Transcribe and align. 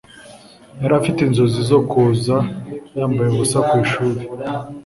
Yari 0.81 0.93
afite 0.99 1.19
inzozi 1.21 1.59
zo 1.69 1.79
kuza 1.89 2.35
yambaye 2.97 3.29
ubusa 3.31 3.57
ku 3.67 3.73
ishuri. 3.83 4.21